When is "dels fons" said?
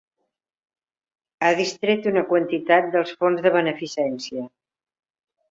2.97-3.45